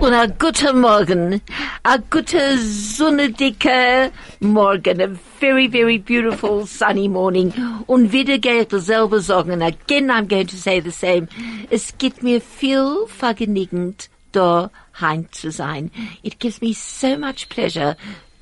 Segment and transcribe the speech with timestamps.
[0.00, 1.40] Und a guten Morgen,
[1.82, 5.08] a guter sonnendicke Morgen, a
[5.40, 7.52] very, very beautiful sunny morning.
[7.86, 11.28] Und wieder geht dasselbe sagen, and again I'm going to say the same.
[11.70, 14.70] Es gibt mir viel vergnügend, da
[15.00, 15.90] heim zu sein.
[16.22, 17.96] It gives me so much pleasure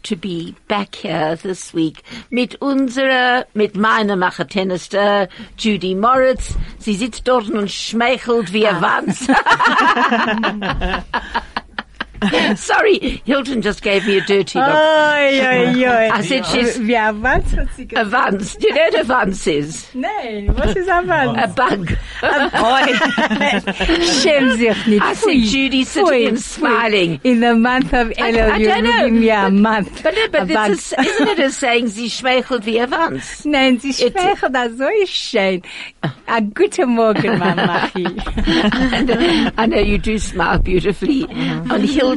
[0.09, 5.29] to be back here this week mit unserer, mit meiner Machertennister
[5.59, 6.55] Judy Moritz.
[6.79, 9.03] Sie sitzt dort und schmeichelt wie ein ah.
[9.05, 9.27] Wanz.
[12.57, 14.69] Sorry, Hilton just gave me a dirty look.
[14.69, 16.11] Oi, oi, oi.
[16.13, 18.61] I said she's Wie ein Wanz a gesagt.
[18.61, 19.87] Do you know what a Wanz is?
[19.95, 21.39] Was ist ein Wanz?
[21.39, 21.97] A bug.
[24.23, 25.01] Schäm sich.
[25.01, 25.37] I said.
[25.37, 27.21] Judy sitting Pfui, and smiling.
[27.25, 28.99] In the month of Elul, I don't know.
[28.99, 30.03] giving me a month.
[30.03, 33.45] But, no, but a this is, isn't it a saying, sie schmeichelt wie a Wanz?
[33.45, 35.63] Nein, sie da so schön.
[36.27, 38.07] A guten Morgen, Mamachi.
[39.59, 41.25] I know you do smile beautifully.
[41.25, 41.75] Uh-huh.
[41.75, 42.16] Und Hilton,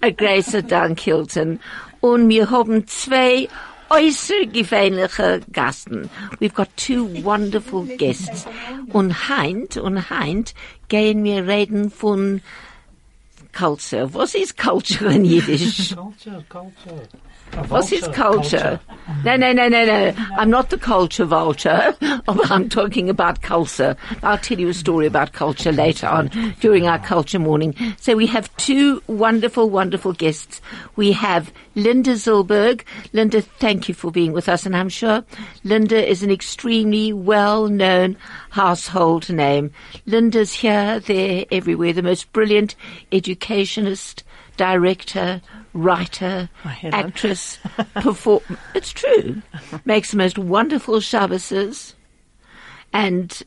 [0.00, 1.60] a großer Dank, Hilton.
[2.00, 3.48] Und wir haben zwei
[3.90, 6.10] äußergewöhnliche Gasten.
[6.40, 8.46] We've got two wonderful guests.
[8.92, 10.54] Und heint, und heint
[10.88, 12.40] gehen wir reden von
[13.52, 14.12] Culture.
[14.12, 15.94] Was ist Culture in Yiddish?
[15.94, 17.08] Culture, culture.
[17.68, 18.80] What is his culture?
[19.24, 20.12] No, no, no, no, no.
[20.36, 21.96] I'm not the culture vulture.
[22.28, 23.96] I'm talking about culture.
[24.22, 26.28] I'll tell you a story about culture later on
[26.60, 27.74] during our culture morning.
[27.98, 30.60] So we have two wonderful, wonderful guests.
[30.96, 32.82] We have Linda Zilberg.
[33.12, 34.66] Linda, thank you for being with us.
[34.66, 35.24] And I'm sure
[35.64, 38.16] Linda is an extremely well-known
[38.50, 39.70] household name.
[40.04, 41.92] Linda's here, there, everywhere.
[41.92, 42.74] The most brilliant
[43.12, 44.24] educationist,
[44.56, 45.40] director,
[45.76, 46.48] writer,
[46.82, 47.58] actress,
[47.94, 48.42] perform.
[48.74, 49.42] It's true.
[49.84, 51.94] Makes the most wonderful Shabbases
[52.92, 53.42] and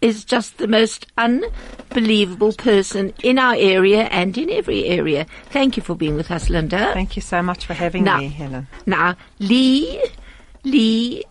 [0.00, 5.26] is just the most unbelievable person in our area and in every area.
[5.50, 6.92] Thank you for being with us, Linda.
[6.92, 8.66] Thank you so much for having Now- me, Helen.
[8.84, 10.02] Now, Lee,
[10.64, 11.22] Lee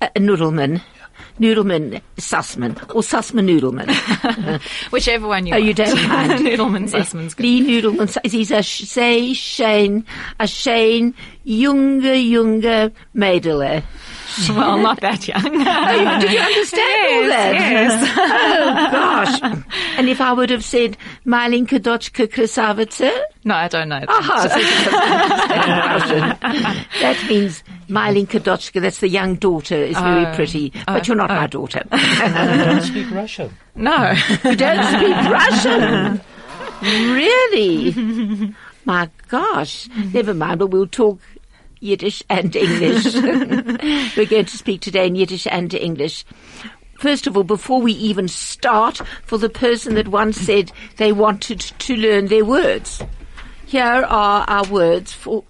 [0.00, 0.82] uh, Noodleman,
[1.40, 4.60] Noodleman Sussman, or Sussman Noodleman.
[4.92, 5.66] Whichever one you Oh, want.
[5.66, 6.30] you don't mind.
[6.40, 7.42] Noodleman Sussman's good.
[7.44, 10.04] Lee Noodleman, he's a sh- sehr schön,
[10.38, 11.14] a schön,
[11.46, 13.82] junge, junge Mädele.
[14.48, 15.42] Well, not that young.
[16.22, 17.54] Did you understand all that?
[17.54, 18.12] yes.
[18.16, 19.62] Oh gosh.
[19.98, 23.12] And if I would have said, Malinka Dochka Krasavitsa,
[23.44, 24.00] No, I don't know.
[24.00, 24.08] that.
[24.08, 26.86] aha, so she doesn't understand Russian.
[27.02, 30.34] that means Malinka Dochka, that's the young daughter, is very Oh.
[30.34, 30.70] pretty.
[30.86, 31.04] But oh.
[31.06, 31.46] you're not my oh.
[31.46, 31.82] daughter.
[31.92, 33.50] I don't speak Russian.
[33.74, 34.12] No.
[34.44, 36.20] You don't speak Russian.
[36.82, 38.54] Really?
[38.84, 39.88] My gosh.
[40.12, 41.20] Never mind, but we'll talk
[41.80, 43.14] Yiddish and English.
[44.16, 46.24] We're going to speak today in Yiddish and English.
[46.98, 51.60] First of all, before we even start, for the person that once said they wanted
[51.60, 53.02] to learn their words,
[53.66, 55.44] here are our words for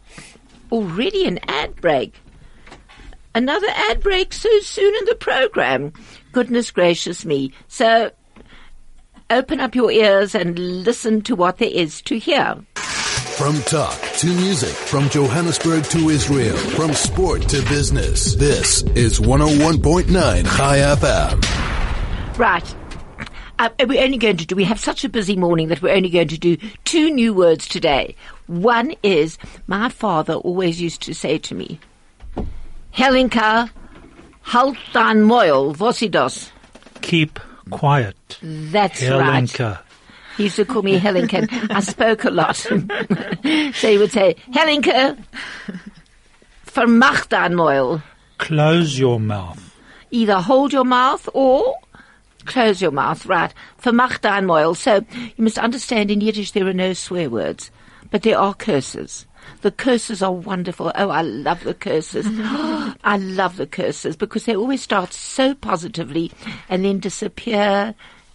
[0.72, 2.22] already an ad break.
[3.34, 5.93] Another ad break so soon in the program.
[6.32, 7.53] Goodness gracious me.
[7.69, 8.10] So
[9.31, 12.56] open up your ears and listen to what there is to hear.
[12.75, 18.34] From talk to music, from Johannesburg to Israel, from sport to business.
[18.34, 20.12] This is 101.9
[20.56, 22.38] Chai FM.
[22.38, 22.75] Right.
[23.59, 26.10] Uh, we're only going to do, we have such a busy morning that we're only
[26.10, 28.15] going to do two new words today.
[28.47, 31.81] One is, my father always used to say to me,
[32.94, 33.69] Helinka,
[34.53, 36.53] halt dein Moil, was ist das?
[37.00, 38.16] Keep quiet.
[38.42, 39.44] That's right.
[39.44, 39.78] Helenka.
[40.36, 41.48] He used to call me Helinka.
[41.70, 42.56] I spoke a lot.
[43.75, 45.16] so he would say, Helinka,
[46.66, 48.03] vermach dein Moil.
[48.38, 49.72] Close your mouth.
[50.12, 51.74] either hold your mouth or
[52.44, 53.53] close your mouth, right?
[53.82, 54.74] Vermach dein Moil.
[54.74, 55.04] So
[55.36, 57.70] you must understand in Yiddish there are no swear words,
[58.10, 59.26] but there are curses.
[59.62, 60.92] The curses are wonderful.
[60.94, 62.26] Oh, I love the curses.
[62.26, 62.92] Mm-hmm.
[63.04, 66.32] I love the curses because they always start so positively
[66.69, 67.94] and then disappear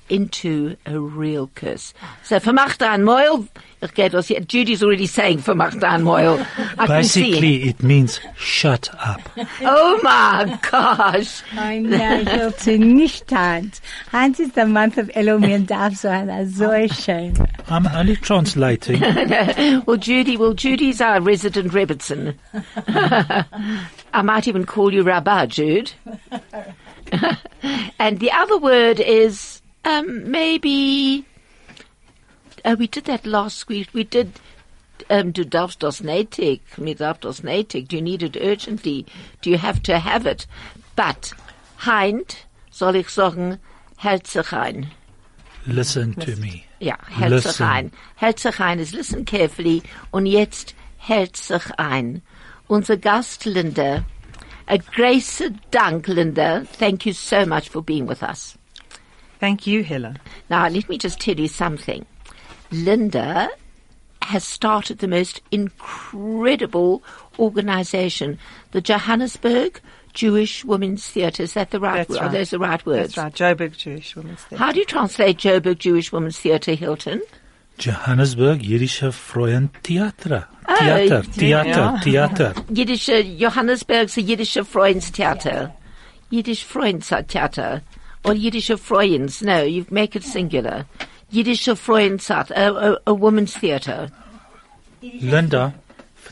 [0.09, 1.94] into a real curse.
[2.24, 3.48] So, vermach dein Moil.
[3.80, 6.39] Ich gehe das hier- Judy's already saying vermach dein Moil.
[6.80, 7.31] I see it.
[7.31, 9.21] Basically, it means shut up.
[9.62, 11.44] Oh my gosh.
[11.54, 11.86] Nein,
[12.25, 13.81] Hilton, nicht Hans.
[14.12, 17.33] Hans ist der month of Elul, mir darf so einer so schön.
[17.69, 19.00] I'm only translating.
[19.86, 22.33] well, Judy, well, Judy's our resident Rebbetzin.
[24.13, 25.92] I might even call you Rabbah, Jude.
[28.00, 31.25] and the other word is um, maybe.
[32.65, 33.89] Uh, we did that last week.
[33.94, 34.31] We did.
[35.09, 36.62] Um, du darfst das nötig.
[36.77, 37.88] Mir darf das nötig.
[37.88, 39.06] Do you need it urgently?
[39.41, 40.47] Do you have to have it?
[40.95, 41.33] But,
[41.85, 43.59] heint, soll ich sagen,
[43.97, 44.91] hält sich ein.
[45.65, 46.63] Listen to me.
[46.79, 47.63] Ja, hält sich Listen.
[47.63, 47.91] ein.
[48.15, 52.21] Hält sich ein is listen carefully und jetzt hält sich ein.
[52.68, 54.03] Unser Gast Linda,
[54.68, 58.56] a grace Dank Linda, thank you so much for being with us.
[59.39, 60.19] Thank you, Helen.
[60.50, 62.06] Now, let me just tell you something.
[62.72, 63.50] Linda
[64.24, 67.04] has started the most incredible
[67.39, 68.38] organization,
[68.72, 69.80] the Johannesburg
[70.13, 71.44] Jewish Women's Theatre.
[71.44, 72.18] Is that the right That's word?
[72.18, 72.31] Are right.
[72.31, 73.16] those the right words?
[73.16, 73.57] That's right.
[73.57, 74.63] Joburg Jewish Women's Theatre.
[74.63, 77.22] How do you translate Joburg Jewish Women's Theatre, Hilton?
[77.78, 80.48] Johannesburg Jiddische Freuen Theater.
[80.68, 81.22] Oh, Theater, yeah.
[81.22, 82.54] Theater, Theater.
[82.74, 85.72] Jiddische, Johannesburgse Jiddische Freundstheater.
[86.30, 87.81] Yiddish uh, Freundstheater.
[88.27, 89.41] Or Jiddische Freunds.
[89.41, 90.85] No, you make it singular.
[91.31, 92.51] Jiddische Freundstheater.
[92.51, 94.12] A, a, a woman's theatre.
[95.01, 95.74] Linda,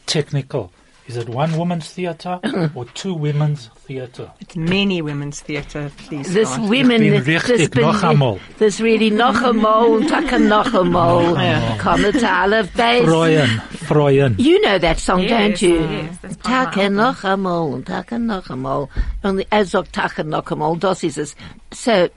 [0.06, 0.74] technical.
[1.08, 2.40] Is it one woman's theater
[2.76, 4.32] or two women's theater?
[4.40, 6.34] It's many women's theatre, please.
[6.34, 6.68] This Scott.
[6.68, 8.40] women, bin this richtig, bin- noch einmal.
[8.58, 11.78] This really noch einmal, taka noch einmal.
[11.78, 13.06] Kommen zu alle Base.
[13.06, 14.36] Freuen, freuen.
[14.40, 15.76] You know that song, Yes, don't you?
[15.80, 18.88] yes, that's part of Taka my noch einmal, taka noch einmal.
[19.22, 21.36] Und er sagt taka noch einmal, das ist es.
[21.72, 22.08] So,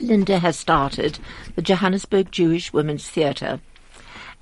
[0.00, 1.18] Linda has started
[1.56, 3.60] the Johannesburg Jewish Women's Theatre.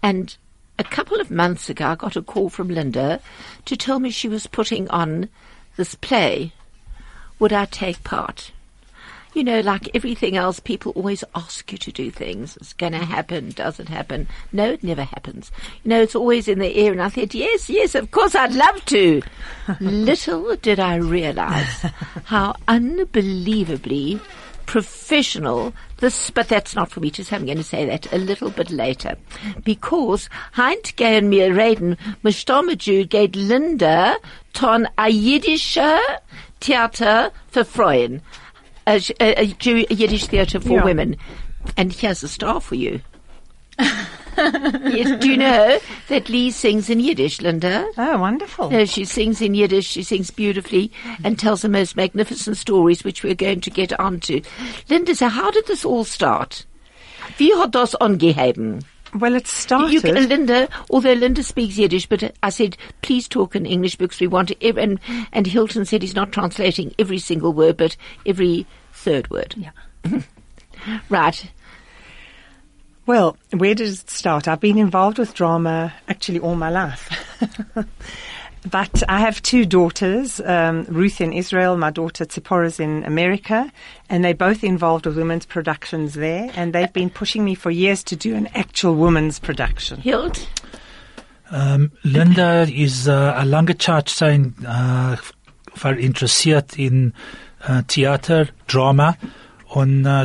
[0.02, 0.36] And
[0.78, 3.20] a couple of months ago, I got a call from Linda
[3.66, 5.28] to tell me she was putting on
[5.76, 6.52] this play.
[7.38, 8.52] Would I take part?
[9.34, 12.56] You know, like everything else, people always ask you to do things.
[12.58, 13.50] It's going to happen.
[13.50, 14.28] Does it happen?
[14.52, 15.50] No, it never happens.
[15.84, 16.92] You know, it's always in the air.
[16.92, 19.22] And I said, yes, yes, of course, I'd love to.
[19.80, 21.86] Little did I realize
[22.24, 24.20] how unbelievably
[24.66, 27.36] professional this, but that's not for me to say.
[27.36, 29.16] I'm going to say that a little bit later.
[29.64, 34.16] Because heint gehen mir reden, Mistomaju geht Linda
[34.52, 35.98] ton a jiddische
[36.60, 38.20] Theater für Frauen.
[38.86, 40.84] A, a, a, Jew, a Yiddish theatre for Yeah.
[40.84, 41.16] women.
[41.76, 43.00] And here's a star for you.
[44.36, 47.90] yes, do you know that Lee sings in Yiddish, Linda?
[47.98, 48.70] Oh, wonderful.
[48.70, 50.90] No, she sings in Yiddish, she sings beautifully
[51.24, 54.40] and tells the most magnificent stories which we're going to get onto.
[54.88, 56.64] Linda, so how did this all start?
[57.38, 58.84] Wie hat das angeheben?
[59.14, 59.92] Well, it started.
[60.04, 64.26] You, Linda, although Linda speaks Yiddish, but I said, please talk in English because we
[64.26, 64.98] want to, and,
[65.32, 69.54] and Hilton said he's not translating every single word, but every third word.
[69.56, 69.70] Yeah.
[71.08, 71.48] Right.
[73.04, 74.46] Well, where did it start?
[74.46, 77.10] I've been involved with drama actually all my life.
[78.70, 83.72] but I have two daughters, um, Ruth in Israel, my daughter Tzipporah's in America,
[84.08, 88.04] and they're both involved with women's productions there, and they've been pushing me for years
[88.04, 90.00] to do an actual women's production.
[90.00, 90.48] Hilt?
[91.50, 95.16] Um, Linda is uh, a lange Zeit sein uh,
[95.74, 97.12] verinteressiert in
[97.66, 99.18] uh, Theater, Drama
[99.74, 100.24] und uh,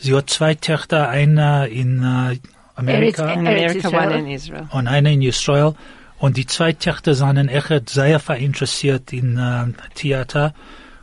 [0.00, 2.34] sie hat zwei Töchter, eine in uh,
[2.74, 4.68] Amerika In one in Israel.
[4.72, 5.74] und eine in Israel.
[6.18, 10.54] Und die zwei Töchter sind echt sehr verinteressiert in uh, Theater.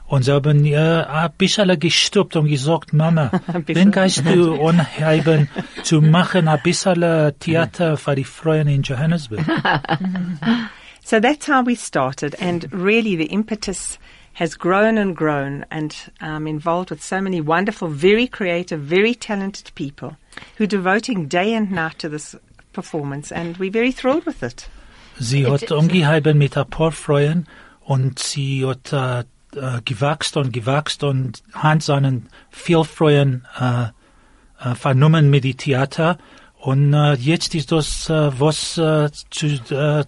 [0.05, 3.27] Und sie haben ihr ein bisschen gestoppt und gesagt, Mama,
[3.65, 3.75] bisschen.
[3.75, 5.49] wenn gehst du anheben
[5.83, 9.41] zu machen ein bisschen Theater für die Frauen in Johannesburg?
[11.09, 13.97] So that's how we started, and really the impetus
[14.37, 19.71] has grown and grown, and I'm involved with so many wonderful, very creative, very talented
[19.73, 20.15] people
[20.57, 22.35] who are devoting day and night to this
[22.71, 24.69] performance, and we're very thrilled with it.
[25.19, 27.47] Sie hat umgeheben mit ein paar Freuen
[27.81, 29.21] und sie hat äh,
[29.55, 33.87] äh, gewachsen und gewachsen und hat seinen viel Freuen äh,
[34.59, 36.19] äh, vernommen mit die Theater
[36.59, 40.05] und äh, jetzt ist das äh, was äh, zu, äh,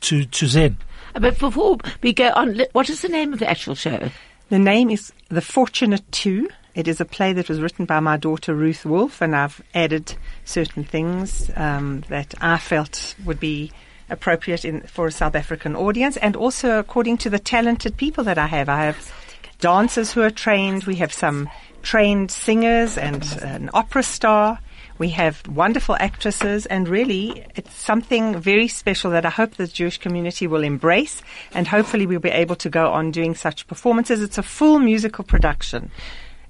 [0.00, 0.78] zu, zu sehen.
[1.18, 4.10] But before we go on, what is the name of the actual show?
[4.50, 6.48] The name is The Fortunate Two.
[6.74, 10.14] It is a play that was written by my daughter Ruth Wolf, and I've added
[10.44, 13.72] certain things um, that I felt would be
[14.10, 18.36] appropriate in, for a South African audience, and also according to the talented people that
[18.36, 18.68] I have.
[18.68, 19.12] I have
[19.58, 20.84] dancers who are trained.
[20.84, 21.48] We have some
[21.82, 24.58] trained singers and an opera star.
[24.98, 29.98] We have wonderful actresses, and really, it's something very special that I hope the Jewish
[29.98, 31.22] community will embrace,
[31.52, 34.22] and hopefully, we'll be able to go on doing such performances.
[34.22, 35.90] It's a full musical production.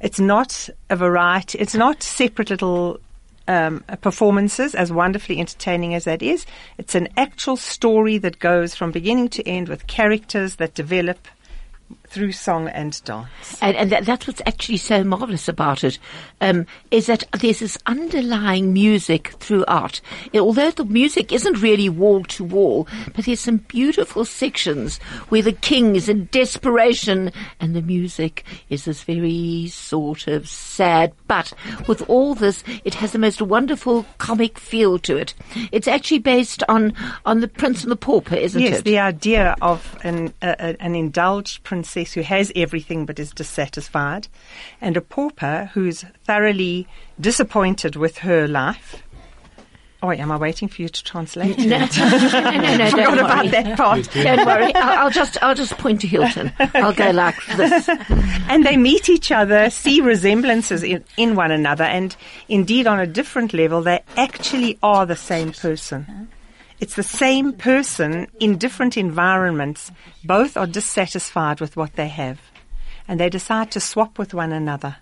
[0.01, 1.59] It's not a variety.
[1.59, 3.01] It's not separate little
[3.49, 6.47] um, performances, as wonderfully entertaining as that is.
[6.79, 11.19] It's an actual story that goes from beginning to end with characters that develop
[12.09, 13.29] through song and dance.
[13.61, 15.99] And, and that, that's what's actually so marvelous about it,
[16.41, 20.01] um, is that there's this underlying music throughout.
[20.33, 24.99] Eh, Although the music isn't really wall to wall, but there's some beautiful sections
[25.29, 31.13] where the king is in desperation and the music is this very sort of sad,
[31.27, 31.53] but
[31.87, 35.35] with all this, it has the most wonderful comic feel to it.
[35.73, 36.95] It's actually based on,
[37.25, 38.85] on the Prince and the Pauper, isn't Yes, it?
[38.85, 41.63] the idea of an, a- an indulged
[41.97, 44.29] princess who has everything but is dissatisfied,
[44.83, 46.87] and a pauper who's thoroughly
[47.19, 49.03] disappointed with her life.
[50.03, 51.57] Oh, wait, am I waiting for you to translate?
[51.57, 51.87] no, no, no,
[52.77, 54.11] no, Forgot don't about that part.
[54.13, 54.75] Don't worry.
[54.75, 56.53] I'll, I'll just I'll just point to Hilton.
[56.75, 57.89] I'll go like this.
[58.49, 62.15] and they meet each other, see resemblances in, in one another, and
[62.49, 66.29] indeed on a different level, they actually are the same person.
[66.79, 69.91] It's the same person in different environments.
[70.25, 72.39] Both are dissatisfied with what they have,
[73.09, 74.97] and they decide to swap with one another,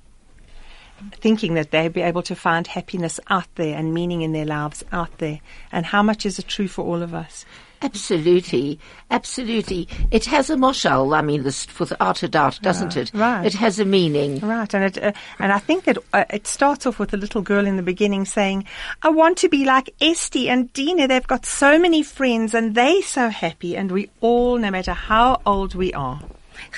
[1.15, 4.85] thinking that they'll be able to find happiness out there and meaning in their lives
[4.93, 5.41] out there.
[5.73, 7.45] And how much is it true for all of us?
[7.83, 8.79] Absolutely,
[9.11, 9.89] absolutely.
[10.11, 11.17] It has a moshal.
[11.17, 13.11] I mean, this for the art of doubt, doesn't it?
[13.15, 13.45] right.
[13.45, 14.41] It has a meaning.
[14.41, 17.43] Right, and it, uh, and I think that uh, it starts off with a little
[17.43, 18.65] girl in the beginning saying,
[19.03, 21.09] "I want to be like Esty and Dina.
[21.09, 25.41] They've got so many friends, and they so happy, and we all, no matter how
[25.45, 26.21] old we are."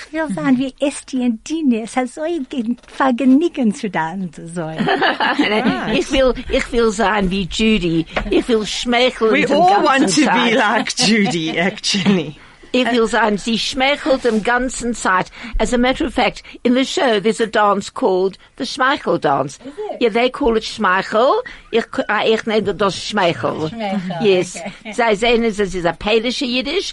[0.06, 1.82] Ich will sein wie Esti und Dine.
[1.82, 4.88] Es hat so ein Gen- Vergnügen zu tanzen sollen.
[5.94, 8.06] Ich will, ich will sein wie Judy.
[8.30, 9.32] Ich will schmeicheln.
[9.32, 10.50] We den all ganzen want to Tag.
[10.50, 12.36] be like Judy, actually.
[12.72, 15.30] Ich will sein, sie schmeichelt den ganzen Zeit.
[15.58, 19.58] As a matter of fact, in the show there's a dance called the Schmeichel dance.
[19.98, 21.30] Yeah, they call it Schmeichel.
[21.70, 23.70] Ich, uh, ich nenne das Schmeichel.
[23.70, 24.56] Schmeichel, Yes.
[24.56, 24.92] okay.
[24.92, 26.92] Sie sehen es, ist a Polish Yiddish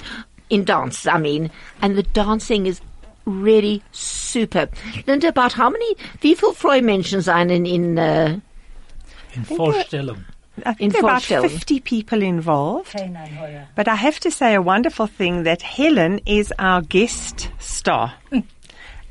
[0.50, 1.52] in dance, I mean.
[1.82, 2.82] And the dancing is
[3.26, 4.70] really super.
[5.08, 8.40] Linda, about how many, wie viel Freumenschen sein in, in, uh,
[9.34, 10.26] In Vorstellung.
[10.66, 11.50] I think In there are about Vorstellung.
[11.50, 12.96] 50 people involved.
[13.76, 18.14] But I have to say a wonderful thing that Helen is our guest star.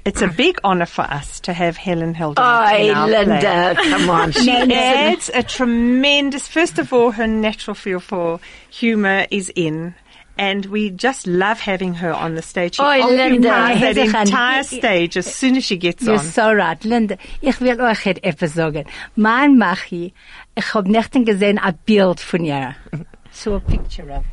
[0.04, 3.24] It's a big honor for us to have Helen Hilden Oi, in our play.
[3.24, 4.32] Linda, come on.
[4.42, 9.94] She adds a tremendous, first of all, her natural feel for humour is in.
[10.38, 12.76] And we just love having her on the stage.
[12.76, 13.50] She Oi, Linda.
[13.50, 16.14] occupies that Herzlich entire stage as soon as she gets on.
[16.14, 17.18] You're so right, Linda.
[17.42, 18.86] Ich will euch etwas sagen.
[19.14, 20.14] Mein Machi,
[20.56, 22.74] ich hab nicht gesehen ein Bild von ihr.
[22.94, 24.24] I saw a picture of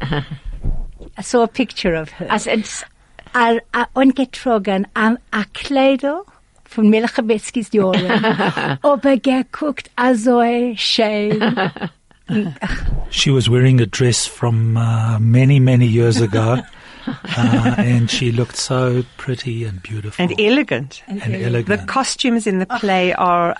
[0.00, 0.24] her.
[1.16, 2.28] I saw a picture of her.
[2.30, 2.84] As it's,
[3.34, 6.22] a, a ungetragen am a Kleider
[6.64, 8.78] von Melchebetskis Jahren.
[8.82, 10.42] Aber geguckt, also
[10.76, 11.40] schön.
[13.10, 16.58] She was wearing a dress from uh, many, many years ago,
[17.06, 21.02] uh, and she looked so pretty and beautiful And elegant.
[21.06, 21.88] and The elegant.
[21.88, 23.56] costumes in the play are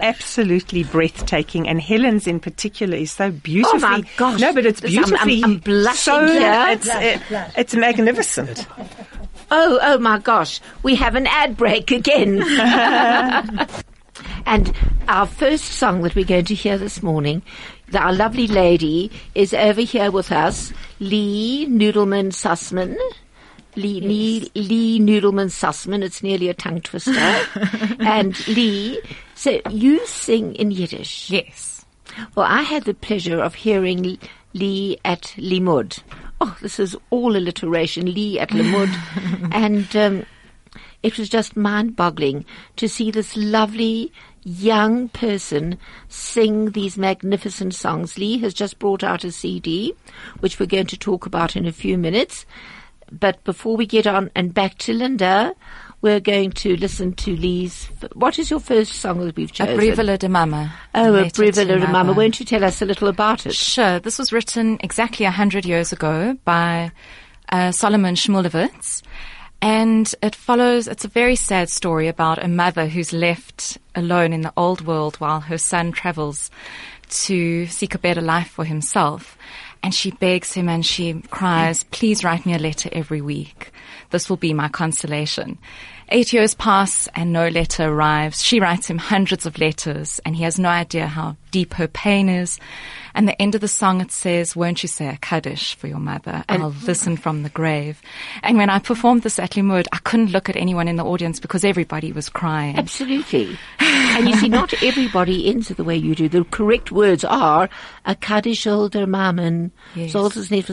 [0.00, 3.76] absolutely breathtaking, and Helen's in particular is so beautiful.
[3.76, 4.40] Oh my gosh.
[4.40, 6.66] No, but it's This- I'm- I'm- blushing so, here.
[6.70, 8.66] It's, uh, it's magnificent.
[9.50, 12.38] Oh, oh my gosh, we have an ad break again.
[14.46, 14.72] and
[15.08, 17.42] our first song that we're going to hear this morning,
[17.88, 22.96] the, our lovely lady is over here with us, Lee Noodleman Sussman.
[23.76, 26.02] Lee, Lee, Lee Noodleman Sussman.
[26.02, 27.12] It's nearly a tongue twister.
[28.00, 29.00] and Lee,
[29.34, 31.30] so you sing in Yiddish.
[31.30, 31.84] Yes.
[32.34, 34.18] Well, I had the pleasure of hearing
[34.52, 36.02] Lee at Limmud.
[36.40, 38.12] Oh, this is all alliteration.
[38.12, 39.52] Lee at Limmud.
[39.52, 40.26] and um,
[41.02, 42.44] it was just mind-boggling
[42.76, 44.12] to see this lovely
[44.48, 45.78] young person
[46.08, 48.18] sing these magnificent songs.
[48.18, 49.94] Lee has just brought out a CD,
[50.40, 52.46] which we're going to talk about in a few minutes.
[53.10, 55.54] But before we get on and back to Linda,
[56.00, 57.86] we're going to listen to Lee's.
[58.14, 59.74] What is your first song that we've chosen?
[59.78, 60.16] A chosen?
[60.18, 60.72] De Mama.
[60.94, 62.12] Oh, a Letter de Mama.
[62.12, 63.54] Won't you tell us a little about it?
[63.54, 63.98] Sure.
[63.98, 66.92] This was written exactly a hundred years ago by
[67.50, 69.02] uh, Solomon Shmulevitz.
[69.60, 74.42] And it follows, it's a very sad story about a mother who's left alone in
[74.42, 76.50] the old world while her son travels
[77.08, 79.36] to seek a better life for himself.
[79.82, 83.72] And she begs him and she cries, please write me a letter every week.
[84.10, 85.58] This will be my consolation.
[86.10, 88.42] Eight years pass and no letter arrives.
[88.42, 92.28] She writes him hundreds of letters and he has no idea how deep her pain
[92.28, 92.58] is.
[93.18, 95.98] And the end of the song it says, won't you say a Kaddish for your
[95.98, 96.44] mother?
[96.48, 98.00] I'll listen from the grave.
[98.44, 101.40] And when I performed this at Limmud, I couldn't look at anyone in the audience
[101.40, 102.78] because everybody was crying.
[102.78, 103.58] Absolutely.
[103.80, 106.28] and you see, not everybody ends it the way you do.
[106.28, 107.68] The correct words are
[108.06, 110.12] a Kaddish older Mamen, Yes.
[110.12, 110.68] soll es nicht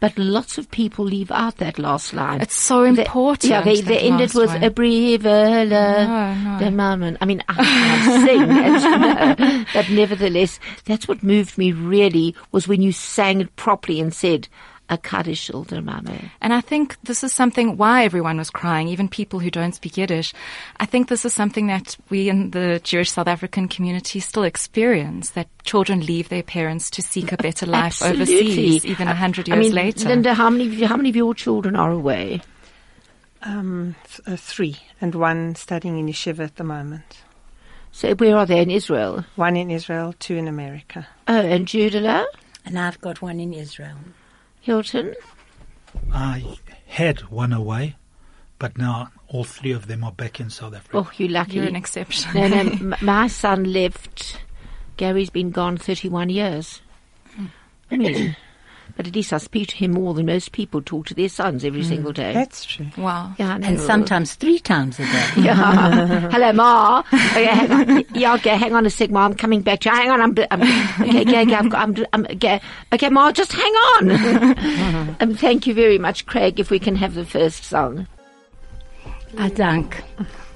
[0.00, 2.40] but lots of people leave out that last line.
[2.40, 6.58] It's so important, yeah, they, they end it with a brave No, no.
[6.58, 7.18] the Mamen.
[7.20, 12.34] I mean, I can't sing, as you know, but nevertheless, that's what moved me really
[12.52, 14.48] was when you sang it properly and said
[14.88, 15.82] a Kaddish older
[16.40, 19.96] And I think this is something why everyone was crying, even people who don't speak
[19.96, 20.32] Yiddish.
[20.78, 25.30] I think this is something that we in the Jewish South African community still experience,
[25.30, 29.58] that children leave their parents to seek a better life overseas, even a hundred years
[29.58, 30.08] I mean, later.
[30.08, 32.42] Linda, how many, of how many of your children are away?
[33.42, 37.22] Um, th- uh, three, and one studying in yeshiva at the moment.
[37.96, 39.24] So where are they in Israel?
[39.36, 41.08] One in Israel, two in America.
[41.26, 42.26] Oh, and Judela,
[42.66, 43.96] And I've got one in Israel.
[44.60, 45.14] Hilton.
[46.12, 47.96] I had one away,
[48.58, 50.98] but now all three of them are back in South Africa.
[50.98, 51.54] Oh, you're lucky.
[51.54, 52.30] You're an exception.
[52.34, 54.42] no, no, my son left.
[54.98, 56.82] Gary's been gone 31 years.
[57.38, 58.02] I hmm.
[58.02, 58.36] mean,
[58.96, 61.64] but at least I speak to him more than most people talk to their sons
[61.64, 62.32] every single day.
[62.32, 62.86] That's true.
[62.96, 63.34] Wow.
[63.38, 63.66] yeah, I.
[63.66, 65.26] And sometimes three times a day.
[65.36, 66.28] Yeah.
[66.30, 67.02] Hello, Ma.
[67.12, 68.04] Okay, hang on.
[68.14, 69.24] Yeah, okay, hang on a sec, Ma.
[69.26, 69.94] I'm coming back to you.
[69.94, 70.20] Hang on.
[70.20, 72.60] I'm, I'm okay, okay, okay, I've got, I'm, I'm, okay,
[72.92, 75.16] okay, Ma, just hang on.
[75.20, 78.06] um, thank you very much, Craig, if we can have the first song.
[79.38, 80.02] Ah, dank.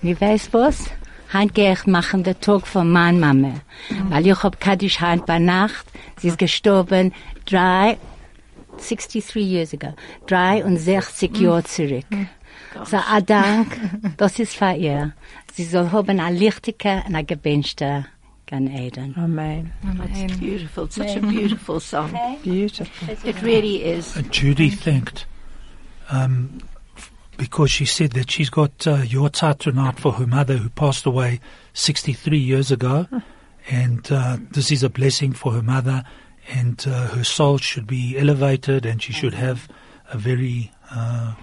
[0.02, 0.88] Wie weiß was?
[1.32, 3.60] Heint gehe ich machen den Tag von meiner Mama.
[4.08, 5.86] Weil ich hab Kaddish heint bei Nacht.
[6.18, 7.12] Sie ist gestorben
[7.44, 7.98] drei,
[8.80, 9.94] 63 years ago.
[10.26, 12.06] 63 Jahre zurück.
[12.84, 13.78] So, ah, dank.
[14.16, 15.12] Das ist für ihr.
[15.52, 18.06] Sie soll haben eine lichtige und eine gewünschte
[18.46, 19.14] Gan Eden.
[19.16, 19.72] Amen.
[20.12, 20.90] It's beautiful.
[20.90, 22.12] Such a beautiful song.
[22.42, 23.08] Beautiful.
[23.24, 24.16] It really is.
[24.16, 25.26] Uh, Judy thanked
[26.10, 26.60] um,
[27.36, 31.40] because she said that she's got uh, your tonight for her mother who passed away
[31.74, 33.06] 63 years ago,
[33.68, 36.04] and uh, this is a blessing for her mother,
[36.50, 39.68] and uh, her soul should be elevated, and she should have
[40.12, 41.34] a very uh,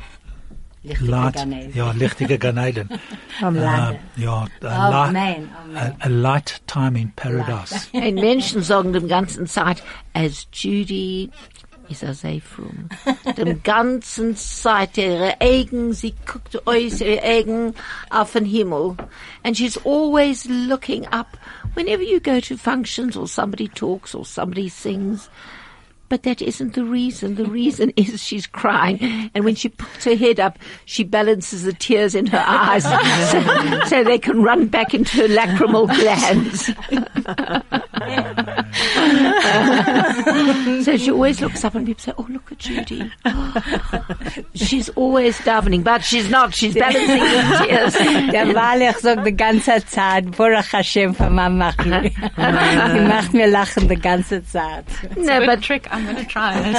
[1.01, 2.89] light, Gan yeah, lichtige Gan Eden.
[3.39, 5.55] Uh, yeah, a, light, Amen.
[5.61, 5.95] Amen.
[6.01, 7.87] a, a light time in paradise.
[7.93, 9.83] Ein Menschen sagen dem ganzen Zeit,
[10.15, 11.29] as Judy
[11.89, 12.89] is er a Seifrum.
[13.37, 17.73] dem ganzen Zeit, ihre Augen, sie guckt aus ihre Augen
[18.09, 18.95] auf den Himmel.
[19.43, 21.37] And she's always looking up
[21.75, 25.29] whenever you go to functions or somebody talks or somebody sings.
[26.09, 27.35] But that isn't the reason.
[27.35, 29.29] The reason is she's crying.
[29.33, 33.85] And when she puts her head up, she balances the tears in her eyes so,
[33.87, 36.71] so they can run back into her lacrimal glands.
[40.83, 43.11] so she always looks up and people say, Oh, look at Judy.
[44.55, 46.53] she's always davening, but she's not.
[46.53, 47.93] She's balancing the tears.
[48.31, 51.73] Der Wahl, ich sag die ganze Zeit, Baruch Hashem von Mama.
[51.77, 54.85] Sie macht mir lachen die ganze Zeit.
[55.15, 55.87] No, but trick.
[55.91, 56.73] I'm going to try it.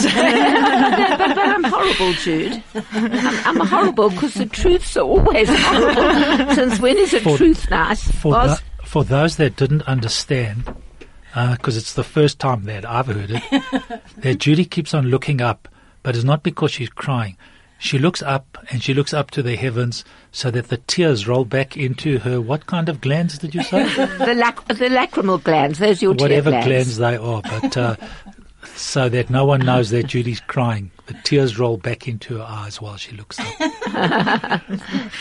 [1.18, 2.62] but, but I'm horrible, Jude.
[2.92, 6.54] I'm, I'm horrible because the truths are always horrible.
[6.54, 8.10] Since when is a truth nice?
[8.20, 10.64] For, Was- for those that didn't understand,
[11.34, 15.68] because it's the first time that I've heard it, that Judy keeps on looking up,
[16.02, 17.36] but it's not because she's crying.
[17.80, 21.44] She looks up and she looks up to the heavens so that the tears roll
[21.44, 22.40] back into her.
[22.40, 23.84] What kind of glands did you say?
[24.18, 26.66] the, lac- the lacrimal glands, those your Whatever glands.
[26.66, 27.96] glands they are, but uh,
[28.74, 30.90] so that no one knows that Judy's crying.
[31.08, 33.46] The tears roll back into her eyes while she looks up.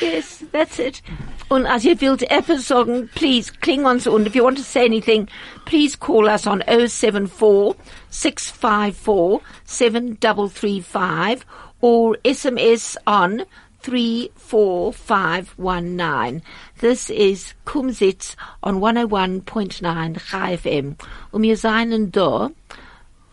[0.01, 1.01] Yes, that's it.
[1.49, 4.83] Und als ihr wollt etwas sagen, please, kling uns und if you want to say
[4.83, 5.29] anything,
[5.65, 7.73] please call us on 074
[8.09, 11.45] 654 7335
[11.79, 13.45] or SMS on
[13.79, 16.41] 34519.
[16.79, 20.97] This is Kumzits on 101.9 Chai FM.
[21.31, 22.49] Und wir seien da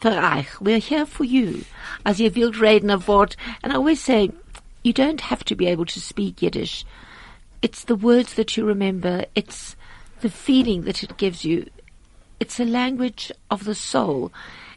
[0.00, 0.60] euch.
[0.60, 1.64] We're here for you.
[2.04, 3.36] As ihr wollt reden a Wort.
[3.62, 4.30] And I always say,
[4.82, 6.84] you don't have to be able to speak Yiddish.
[7.62, 9.24] It's the words that you remember.
[9.34, 9.76] It's
[10.20, 11.68] the feeling that it gives you.
[12.38, 14.32] It's a language of the soul.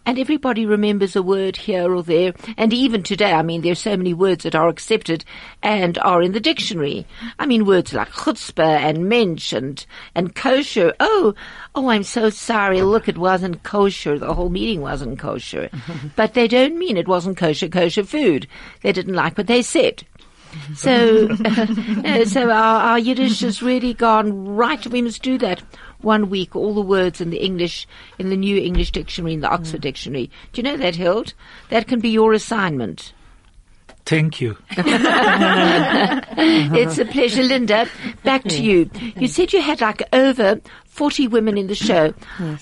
[0.07, 2.33] And everybody remembers a word here or there.
[2.55, 5.25] And even today, I mean, there's so many words that are accepted
[5.61, 7.05] and are in the dictionary.
[7.39, 10.93] I mean, words like chutzpah and mensch and, and kosher.
[11.01, 11.35] Oh,
[11.75, 12.81] oh, I'm so sorry.
[12.83, 14.17] Look, it wasn't kosher.
[14.17, 15.69] The whole meeting wasn't kosher.
[16.15, 18.47] but they don't mean it wasn't kosher, kosher food.
[18.83, 20.05] They didn't like what they said.
[20.75, 24.85] So, uh, so our, our Yiddish has really gone right.
[24.87, 25.61] We must do that
[26.01, 26.55] one week.
[26.55, 27.87] All the words in the English,
[28.19, 30.29] in the new English dictionary, in the Oxford Dictionary.
[30.53, 31.33] Do you know that, Hild?
[31.69, 33.13] That can be your assignment.
[34.05, 34.57] Thank you.
[36.39, 37.89] It's a pleasure, Linda.
[38.23, 38.89] Back to you.
[39.15, 42.13] You said you had like over 40 women in the show.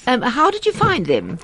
[0.08, 1.40] Um, how did you find them?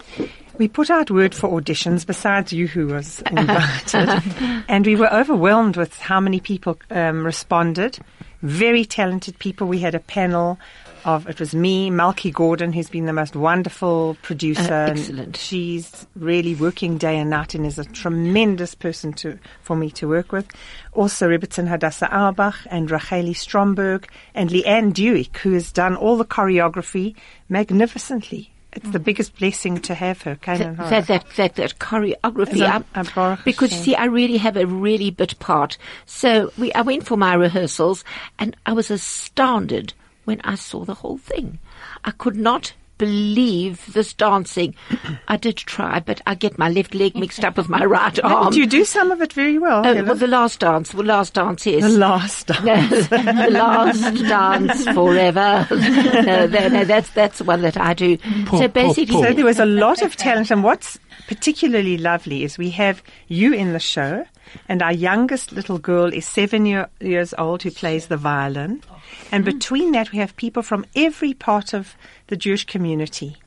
[0.57, 4.23] We put out word for auditions besides you who was invited.
[4.67, 7.99] and we were overwhelmed with how many people um, responded.
[8.41, 9.67] Very talented people.
[9.67, 10.59] We had a panel
[11.05, 14.73] of, it was me, Malky Gordon, who's been the most wonderful producer.
[14.73, 15.37] Uh, excellent.
[15.37, 20.07] She's really working day and night and is a tremendous person to, for me to
[20.07, 20.47] work with.
[20.93, 26.25] Also Rebbetzin Hadassah Aubach and Racheli Stromberg and Leanne Dewick, who has done all the
[26.25, 27.15] choreography
[27.49, 28.51] magnificently.
[28.73, 30.77] It's the biggest blessing to have her, Kanan.
[30.77, 32.61] That, that, that, that choreography.
[32.61, 35.77] A- a because you see, I really have a really bit part.
[36.05, 38.05] So we, I went for my rehearsals
[38.39, 39.93] and I was astounded
[40.31, 41.59] when I saw the whole thing.
[42.05, 44.75] I could not believe this dancing.
[45.27, 48.45] I did try, but I get my left leg mixed up with my right arm.
[48.45, 49.85] But you do some of it very well.
[49.85, 51.83] Oh, well, the last dance, the last dance, yes.
[51.83, 52.89] the last time.
[52.89, 55.67] the last dance forever.
[55.69, 58.17] no, no, no, that's that's the one that I do.
[58.51, 62.69] so basically, So there was a lot of talent, and what's particularly lovely is we
[62.69, 64.25] have you in the show,
[64.69, 68.83] and our youngest little girl is seven year, years old who plays the violin,
[69.31, 71.95] and between that we have people from every part of
[72.27, 73.37] the Jewish community.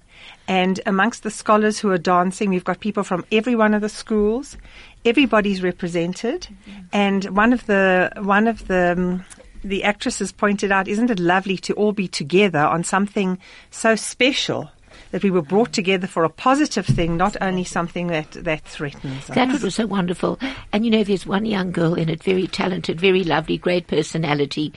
[0.47, 3.89] And amongst the scholars who are dancing, we've got people from every one of the
[3.89, 4.57] schools.
[5.05, 6.49] Everybody's represented,
[6.93, 9.25] and one of the one of the um,
[9.65, 13.39] the actresses pointed out, isn't it lovely to all be together on something
[13.71, 14.71] so special?
[15.11, 19.31] That we were brought together for a positive thing, not only something that, that threatens
[19.31, 19.35] us.
[19.35, 20.39] That was so wonderful.
[20.73, 24.73] And you know, there's one young girl in it, very talented, very lovely, great personality.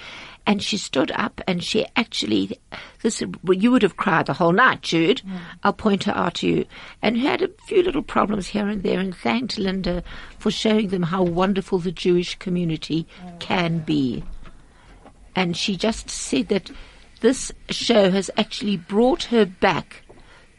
[0.45, 2.58] And she stood up and she actually,
[3.01, 5.21] this, you would have cried the whole night, Jude.
[5.62, 6.65] I'll point her out to you.
[7.01, 10.03] And had a few little problems here and there and thanked Linda
[10.39, 14.23] for showing them how wonderful the Jewish community oh, can be.
[15.36, 16.71] And she just said that
[17.19, 20.03] this show has actually brought her back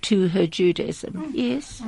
[0.02, 1.32] to her Judaism.
[1.34, 1.82] Yes.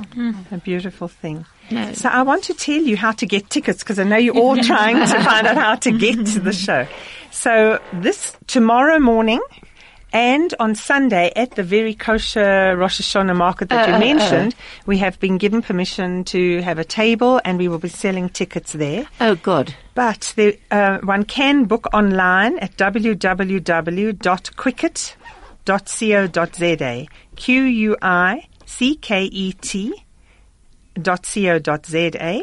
[0.51, 1.45] a beautiful thing.
[1.69, 1.93] No.
[1.93, 4.57] So I want to tell you how to get tickets because I know you're all
[4.63, 6.87] trying to find out how to get to the show.
[7.31, 9.41] So this tomorrow morning
[10.13, 13.99] and on Sunday at the very kosher Rosh Hashanah market that uh, you uh, uh.
[13.99, 18.29] mentioned, we have been given permission to have a table and we will be selling
[18.29, 19.07] tickets there.
[19.19, 19.73] Oh, God.
[19.95, 22.77] But there, uh, one can book online at
[25.65, 27.05] www.quicket.co.za.
[27.35, 29.93] Q U I C K E T
[31.01, 32.41] dot co dot za,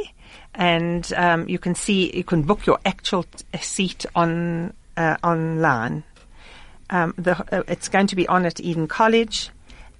[0.54, 6.04] and um, you can see you can book your actual t- seat on uh, online.
[6.90, 9.50] Um, the, uh, it's going to be on at Eden College,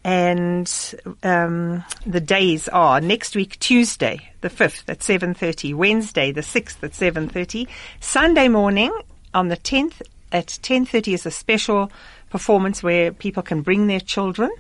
[0.05, 6.43] and um, the days are next week Tuesday the fifth at seven thirty, Wednesday the
[6.43, 7.69] sixth at seven thirty,
[8.01, 8.93] Sunday morning
[9.35, 10.01] on the tenth
[10.33, 11.91] at ten thirty is a special
[12.31, 14.51] performance where people can bring their children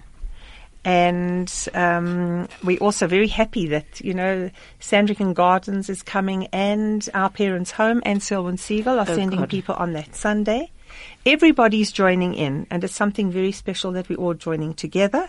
[0.85, 4.50] and um, we're also very happy that you know
[4.81, 9.50] Sandringham Gardens is coming, and our parents' home and Selwyn Segal are sending God.
[9.50, 10.70] people on that Sunday.
[11.26, 15.28] Everybody's joining in, and it's something very special that we're all joining together.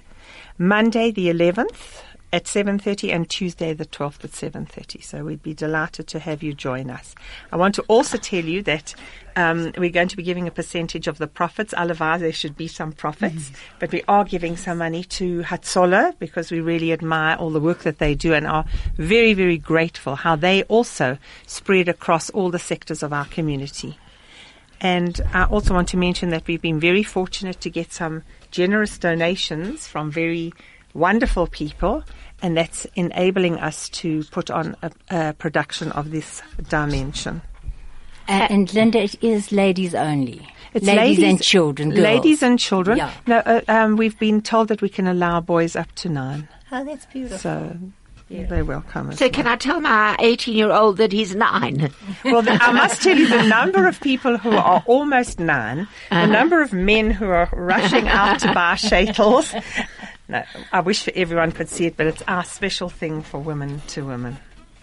[0.57, 5.03] Monday the 11th at 7.30 and Tuesday the 12th at 7.30.
[5.03, 7.15] So we'd be delighted to have you join us.
[7.51, 8.93] I want to also tell you that
[9.35, 11.73] um, we're going to be giving a percentage of the profits.
[11.75, 13.51] Otherwise, there should be some profits.
[13.79, 17.79] But we are giving some money to Hatzola because we really admire all the work
[17.79, 18.65] that they do and are
[18.95, 23.97] very, very grateful how they also spread across all the sectors of our community.
[24.81, 28.97] And I also want to mention that we've been very fortunate to get some generous
[28.97, 30.53] donations from very
[30.93, 32.03] wonderful people,
[32.41, 37.41] and that's enabling us to put on a, a production of this dimension.
[38.27, 40.47] Uh, and Linda, it is ladies only.
[40.73, 42.01] It's ladies, and children, girls.
[42.01, 42.97] Ladies and children.
[42.99, 43.11] Yeah.
[43.25, 46.85] No, uh, um, we've been told that we can allow boys up to nine, Oh,
[46.85, 47.39] that's beautiful.
[47.39, 47.75] so
[48.29, 49.09] they're welcome.
[49.09, 51.89] as So can I tell my 18 year old that he's nine?
[52.23, 56.27] Well, the, I must tell you the number of people who are almost nine, the
[56.27, 59.55] number of men who are rushing out to buy shuttles.
[60.29, 64.05] No, I wish everyone could see it, but it's our special thing for women to
[64.05, 64.37] women.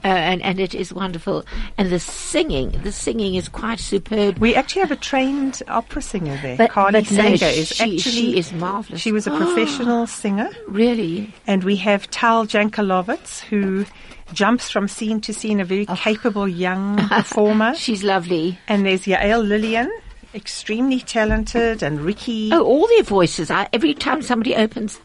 [0.04, 1.44] Uh, and, and it is wonderful.
[1.78, 4.38] And the singing, the singing is quite superb.
[4.38, 6.56] We actually have a trained opera singer there.
[6.56, 9.00] But- Carly but no, is she- actually she is marvellous.
[9.00, 11.32] She was a professional singer, Really?
[11.46, 13.86] and we have Tal Jankelovitz who
[14.32, 17.74] jumps from scene to scene, a very capable young performer.
[17.74, 18.58] She's lovely.
[18.68, 19.90] And there's Yael Lillian,
[20.34, 22.50] extremely talented, and Ricky.
[22.52, 23.50] Oh, all their voices.
[23.50, 25.00] I, every time somebody opens,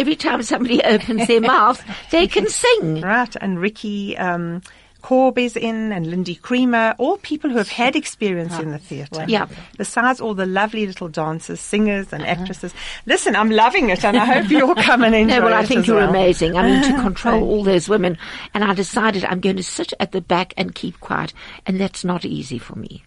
[0.00, 3.00] every time somebody opens their mouth, they can sing.
[3.00, 4.62] Right, and Ricky um,
[5.02, 9.24] Korb is in, and Lindy Creamer, all people who have had experience in the theatre.
[9.28, 9.46] Yeah.
[9.78, 12.74] Besides all the lovely little dancers, singers, and actresses.
[13.06, 15.86] Listen, I'm loving it, and I hope you'll come and enjoy No, well, I think
[15.86, 16.10] you're well.
[16.10, 16.56] amazing.
[16.56, 18.18] I mean, to control all those women.
[18.54, 21.32] And I decided I'm going to sit at the back and keep quiet.
[21.66, 23.02] And that's not easy for me.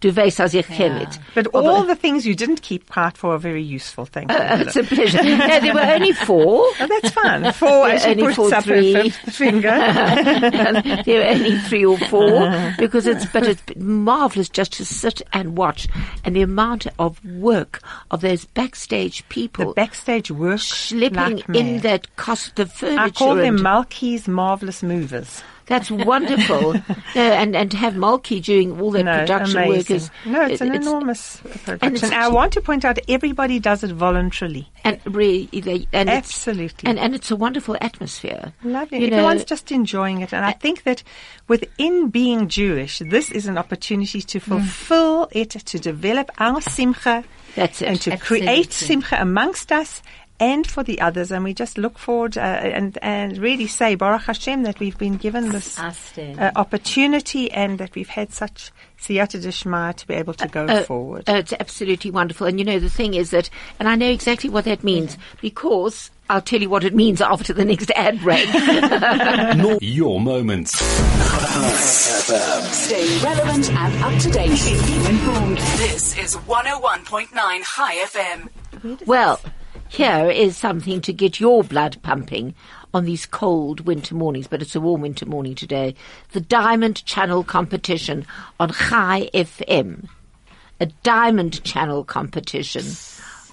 [0.00, 1.18] Du weißt, als ich kenne it.
[1.34, 4.04] But all the things you didn't keep quiet for are very useful.
[4.06, 4.36] Thank you.
[4.38, 5.22] Uh, it's a pleasure.
[5.22, 6.44] No, there were only four.
[6.80, 7.52] Oh, that's fun.
[7.52, 9.10] Four, and she Only puts for up three.
[9.10, 9.70] finger.
[11.04, 15.56] there were only three or four because it's but it's marvelous just to sit and
[15.56, 15.88] watch
[16.24, 17.80] and the amount of work
[18.10, 19.64] of those backstage people.
[19.64, 23.00] the people backstage work slipping like in that cost the furniture.
[23.00, 25.42] I call them and- Malky's marvelous movers.
[25.66, 26.72] That's wonderful.
[27.14, 30.60] no, and and to have Malky doing all that No, production work is no, it's
[30.60, 31.94] an it- enormous and production.
[31.94, 34.68] it's I want to point out everybody does it voluntarily.
[34.84, 36.88] and really they, and it's- Absolutely.
[36.88, 38.52] and and it's a wonderful atmosphere.
[38.62, 39.00] Lovely.
[39.00, 40.32] You know, Everyone's just enjoying it.
[40.34, 41.02] And I think that
[41.48, 44.42] within being Jewish, this is an opportunity to mm.
[44.42, 47.24] fulfill it, to develop our simcha,
[47.54, 47.88] That's it.
[47.88, 48.46] and to Absolutely.
[48.46, 50.02] create simcha amongst us
[50.40, 51.30] and for the others.
[51.30, 55.16] And we just look forward uh, and, and really say, Baruch Hashem, that we've been
[55.16, 60.48] given this uh, opportunity and that we've had such siyata dishma to be able to
[60.48, 61.28] go Uh, forward.
[61.28, 62.46] uh, it's absolutely wonderful.
[62.46, 66.10] And you know, the thing is that, and I know exactly what that means because
[66.30, 68.48] I'll tell you what it means after the next ad break.
[69.82, 70.78] Your moments.
[71.84, 74.50] Stay relevant and up to date.
[75.10, 75.58] Informed.
[75.76, 77.28] This is 101.9
[77.64, 78.48] Chai FM.
[79.06, 79.40] well,
[79.94, 82.54] here is something to get your blood pumping
[82.92, 85.94] on these cold winter mornings, but it's a warm winter morning today.
[86.32, 88.26] The Diamond Channel competition
[88.60, 90.08] on Chai FM.
[90.80, 92.82] A Diamond Channel competition.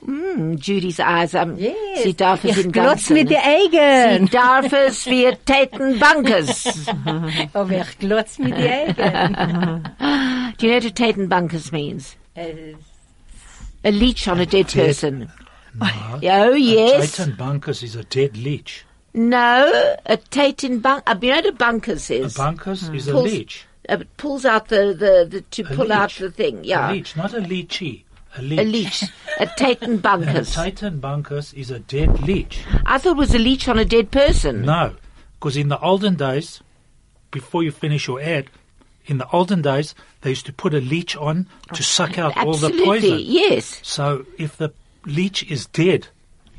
[0.06, 2.04] Mm, Judy's eyes, um, Yes.
[2.04, 3.14] sie darf es Ich im glotz Ganzen.
[3.14, 4.28] mit die Sie Augen.
[4.32, 6.88] darf es wie Taten Bunkers.
[7.54, 9.84] Aber ich glotz mit die Augen.
[10.58, 12.16] Do you know what Taten Bunkers means?
[12.36, 12.74] Äh,
[13.84, 15.32] A leech on a dead Dead- person.
[15.80, 16.20] No.
[16.24, 17.16] Oh, yes.
[17.16, 18.86] Titan Bunkers is a dead leech.
[19.14, 21.04] No, a Taten Bunk.
[21.06, 22.36] Uh, you know what a Bunkers is?
[22.36, 23.66] A bunkers is a Pulls- leech.
[23.90, 26.64] Uh, pulls out the, the, the to A pull out the thing.
[26.64, 26.90] Yeah.
[26.90, 28.04] A leech, not a leechy.
[28.38, 28.60] A leech.
[28.60, 29.04] A leech.
[29.40, 30.54] a Taten A Bunkers.
[30.54, 32.64] Titan Bunkers is a dead leech.
[32.86, 34.62] I thought it was a leech on a dead person.
[34.62, 34.96] No,
[35.40, 36.62] because in the olden days,
[37.32, 38.50] before you finish your ad,
[39.08, 42.54] in the olden days, they used to put a leech on to suck out all
[42.54, 43.20] the poison.
[43.20, 43.82] yes.
[43.84, 44.72] So if the
[45.06, 46.08] leech is dead,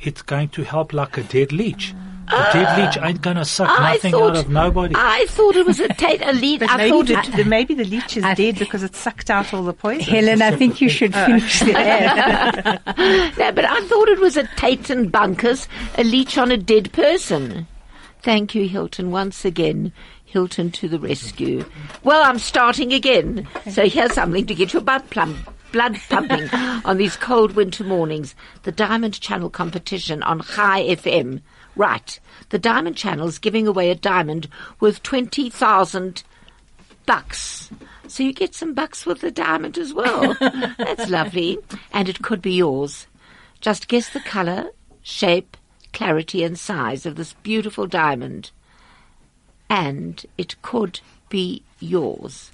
[0.00, 1.94] it's going to help like a dead leech.
[2.28, 2.84] A dead ah.
[2.84, 4.94] leech ain't going to suck I nothing thought, out of nobody.
[4.96, 6.60] I thought it was a Tate, a leech.
[6.60, 7.36] But I maybe, thought the, it.
[7.36, 10.00] the, maybe the leech is I- dead because it sucked out all the poison.
[10.02, 12.80] Helen, I think you should uh, finish the ad.
[13.38, 16.92] No, but I thought it was a Tate and Bunkers, a leech on a dead
[16.92, 17.66] person.
[18.22, 19.92] Thank you, Hilton, once again.
[20.24, 21.64] Hilton to the rescue.
[22.04, 23.46] Well, I'm starting again.
[23.70, 25.36] So here's something to get your blood plump.
[25.72, 26.48] Blood pumping
[26.84, 28.34] on these cold winter mornings.
[28.62, 31.40] The Diamond Channel competition on Chai FM.
[31.74, 32.20] Right.
[32.50, 34.48] The Diamond Channel is giving away a diamond
[34.80, 36.22] worth 20,000
[37.06, 37.70] bucks.
[38.06, 40.34] So you get some bucks with the diamond as well.
[40.40, 41.58] That's lovely.
[41.92, 43.06] And it could be yours.
[43.60, 44.70] Just guess the colour,
[45.02, 45.56] shape,
[45.92, 48.50] clarity and size of this beautiful diamond.
[49.70, 52.51] And it could be yours.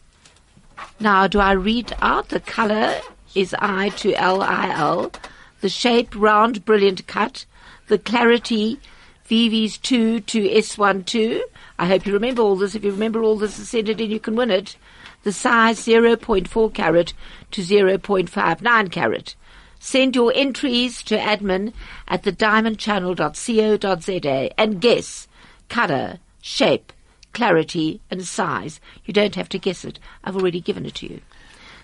[1.00, 2.28] Now, do I read out?
[2.28, 3.00] The colour
[3.34, 5.12] is I to L-I-L.
[5.60, 7.44] The shape, round, brilliant cut.
[7.88, 8.80] The clarity,
[9.28, 11.40] VV's 2 to S12.
[11.78, 12.74] I hope you remember all this.
[12.74, 14.76] If you remember all this and send it in, you can win it.
[15.22, 17.14] The size, 0.4 carat
[17.50, 19.34] to 0.59 carat.
[19.78, 21.72] Send your entries to admin
[22.08, 25.28] at the diamondchannel.co.za and guess
[25.68, 26.92] colour, shape,
[27.32, 28.80] clarity and size.
[29.04, 29.98] You don't have to guess it.
[30.24, 31.20] I've already given it to you.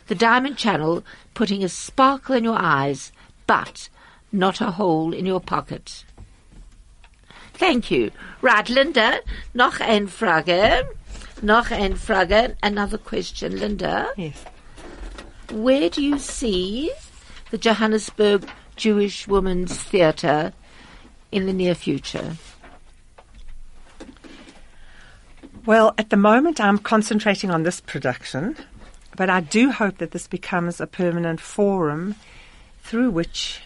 [0.07, 1.03] The Diamond Channel
[1.33, 3.13] putting a sparkle in your eyes,
[3.47, 3.89] but
[4.33, 6.05] not a hole in your pocket.
[7.55, 8.11] Thank you.
[8.43, 9.21] Right, Linda,
[9.55, 10.85] noch ein Frage.
[11.41, 12.57] Noch ein Frage.
[12.63, 14.09] Another question, Linda.
[14.17, 14.45] Yes.
[15.51, 16.91] Where do you see
[17.51, 20.53] the Johannesburg Jewish Women's Theatre
[21.31, 22.37] in the near future?
[25.67, 28.55] Well, at the moment, I'm concentrating on this production,
[29.17, 32.17] but I do hope that this becomes a permanent forum
[32.83, 33.63] through which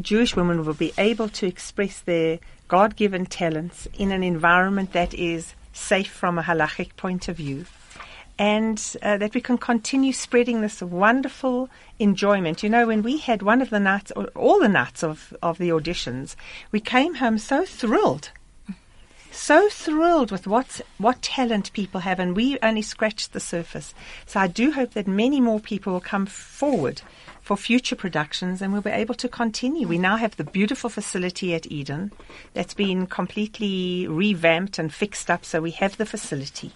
[0.00, 5.14] Jewish women will be able to express their God given talents in an environment that
[5.14, 7.66] is safe from a halachic point of view.
[8.36, 12.64] And uh, that we can continue spreading this wonderful enjoyment.
[12.64, 15.58] You know, when we had one of the nights, or all the nights of, of
[15.58, 16.34] the auditions,
[16.72, 18.32] we came home so thrilled
[19.36, 23.94] so thrilled with what what talent people have, and we only scratched the surface.
[24.24, 27.02] So I do hope that many more people will come forward
[27.42, 29.86] for future productions, and we'll be able to continue.
[29.86, 32.12] We now have the beautiful facility at Eden
[32.54, 36.72] that's been completely revamped and fixed up, so we have the facility.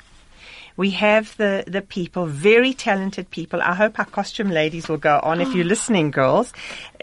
[0.81, 3.61] We have the, the people, very talented people.
[3.61, 5.43] I hope our costume ladies will go on.
[5.43, 6.55] If you're listening, girls,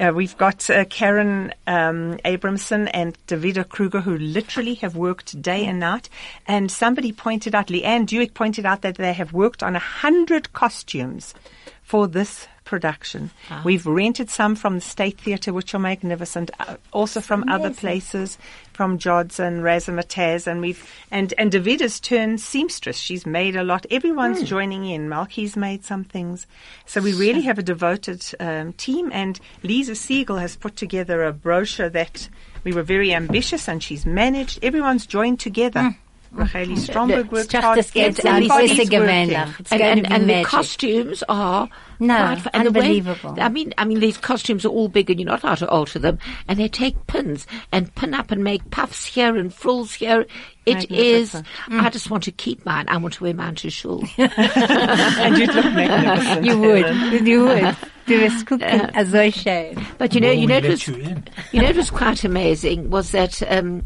[0.02, 5.63] uh, we've got uh, Karen um, Abramson and Davida Kruger who literally have worked day
[5.63, 6.10] and night.
[6.48, 10.54] And somebody pointed out, Leanne Dewick pointed out that they have worked on a hundred
[10.54, 11.36] costumes
[11.84, 13.32] for this production.
[13.63, 18.38] We've rented some from the State Theatre, which are magnificent, uh, also from other places,
[18.73, 22.97] from Jods and Razzmatazz, and we've and and Davida's turned seamstress.
[22.97, 23.86] She's made a lot.
[23.89, 25.10] Everyone's joining in.
[25.10, 26.45] Malky's made some things,
[26.86, 29.10] so we really have a devoted um, team.
[29.13, 32.30] And Lisa Siegel has put together a brochure that
[32.63, 34.60] we were very ambitious, and she's managed.
[34.62, 35.95] Everyone's joined together.
[36.36, 37.78] Racheli Stromberg worked Strach, hard.
[37.78, 39.00] das geht an die Everybody's Sisse working.
[39.00, 39.60] gewöhnlich.
[39.60, 42.80] It's and, going and, to and the costumes are No, quite fu- and the way-
[43.00, 43.36] unbelievable.
[43.40, 46.00] I mean, I mean, these costumes are all big, and you're not allowed to alter
[46.00, 46.20] them.
[46.48, 50.26] And they take pins and pin up and make puffs here and frills here.
[50.66, 51.34] It is.
[51.34, 51.48] Magnificent.
[51.86, 52.86] I just want to keep mine.
[52.90, 54.04] I want to wear mine to shul.
[54.18, 56.46] and you'd look magnificent.
[56.46, 57.28] You would.
[57.28, 57.78] You would.
[58.06, 59.86] Du wirst gucken, so schön.
[59.98, 61.24] But you know, Well, you we know, it was, you in.
[61.52, 62.90] you know, it was quite amazing.
[62.90, 63.86] Was that um,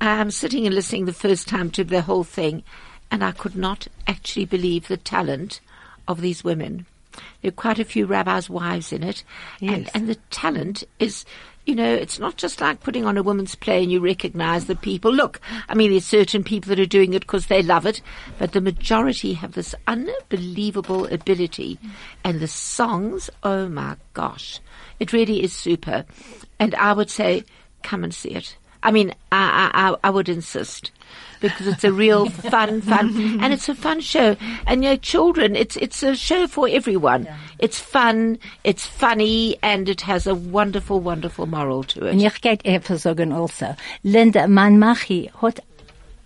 [0.00, 2.62] I'm sitting and listening the first time to the whole thing,
[3.10, 5.60] and I could not actually believe the talent
[6.08, 6.86] of these women.
[7.42, 9.22] There are quite a few rabbis' wives in it,
[9.60, 11.24] and, and the talent is.
[11.66, 14.76] You know, it's not just like putting on a woman's play and you recognize the
[14.76, 15.10] people.
[15.10, 18.02] Look, I mean, there's certain people that are doing it because they love it,
[18.38, 21.78] but the majority have this unbelievable ability.
[22.22, 24.60] And the songs, oh my gosh,
[25.00, 26.04] it really is super.
[26.58, 27.44] And I would say,
[27.82, 28.58] come and see it.
[28.84, 30.92] I mean, I, I, I- would insist
[31.40, 34.36] because it's a real fun, fun, and it's a fun show.
[34.66, 37.26] And you know, children, it's it's a show for everyone.
[37.58, 42.26] It's fun, it's funny, and it has a wonderful, wonderful moral to Und it.
[42.26, 43.74] ich geht etwas sagen also.
[44.04, 45.60] Linda, mein Machi hat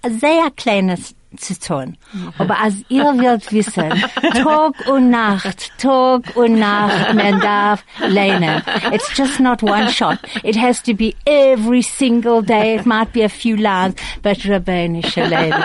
[0.06, 1.96] sehr kleines zu tun.
[2.38, 8.62] Aber als ihr wollt wissen, Tag und Nacht, Tag und Nacht, man darf lernen.
[8.92, 10.18] It's just not one shot.
[10.42, 12.76] It has to be every single day.
[12.76, 15.62] It might be a few lines, but Rabbinische Leben.